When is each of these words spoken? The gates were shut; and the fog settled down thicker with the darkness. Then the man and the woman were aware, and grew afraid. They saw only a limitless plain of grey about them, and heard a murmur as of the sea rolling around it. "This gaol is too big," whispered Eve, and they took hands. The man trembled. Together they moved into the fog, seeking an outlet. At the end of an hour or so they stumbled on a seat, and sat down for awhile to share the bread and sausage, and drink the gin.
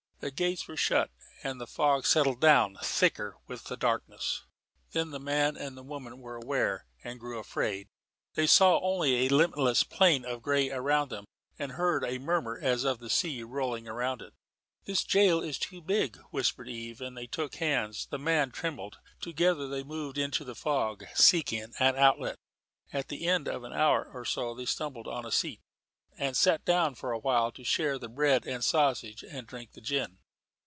The 0.23 0.29
gates 0.29 0.67
were 0.67 0.77
shut; 0.77 1.09
and 1.43 1.59
the 1.59 1.65
fog 1.65 2.05
settled 2.05 2.39
down 2.39 2.77
thicker 2.83 3.37
with 3.47 3.63
the 3.63 3.75
darkness. 3.75 4.43
Then 4.91 5.09
the 5.09 5.19
man 5.19 5.57
and 5.57 5.75
the 5.75 5.81
woman 5.81 6.19
were 6.19 6.35
aware, 6.35 6.85
and 7.03 7.19
grew 7.19 7.39
afraid. 7.39 7.87
They 8.35 8.45
saw 8.45 8.79
only 8.81 9.25
a 9.25 9.29
limitless 9.29 9.83
plain 9.83 10.23
of 10.23 10.43
grey 10.43 10.69
about 10.69 11.09
them, 11.09 11.25
and 11.57 11.71
heard 11.71 12.03
a 12.03 12.19
murmur 12.19 12.59
as 12.61 12.83
of 12.83 12.99
the 12.99 13.09
sea 13.09 13.41
rolling 13.41 13.87
around 13.87 14.21
it. 14.21 14.35
"This 14.85 15.03
gaol 15.03 15.41
is 15.41 15.57
too 15.57 15.81
big," 15.81 16.17
whispered 16.29 16.69
Eve, 16.69 17.01
and 17.01 17.17
they 17.17 17.25
took 17.25 17.55
hands. 17.55 18.05
The 18.05 18.19
man 18.19 18.51
trembled. 18.51 18.99
Together 19.21 19.67
they 19.67 19.81
moved 19.81 20.19
into 20.19 20.43
the 20.45 20.53
fog, 20.53 21.03
seeking 21.15 21.73
an 21.79 21.95
outlet. 21.95 22.35
At 22.93 23.07
the 23.07 23.25
end 23.25 23.47
of 23.47 23.63
an 23.63 23.73
hour 23.73 24.07
or 24.13 24.23
so 24.25 24.53
they 24.53 24.65
stumbled 24.67 25.07
on 25.07 25.25
a 25.25 25.31
seat, 25.31 25.61
and 26.17 26.35
sat 26.35 26.63
down 26.65 26.93
for 26.93 27.13
awhile 27.13 27.53
to 27.53 27.63
share 27.63 27.97
the 27.97 28.09
bread 28.09 28.45
and 28.45 28.65
sausage, 28.65 29.23
and 29.23 29.47
drink 29.47 29.71
the 29.71 29.81
gin. 29.81 30.17